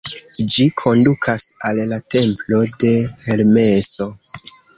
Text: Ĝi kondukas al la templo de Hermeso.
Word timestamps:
Ĝi 0.53 0.63
kondukas 0.81 1.45
al 1.69 1.81
la 1.91 1.99
templo 2.15 2.63
de 2.85 2.95
Hermeso. 3.29 4.11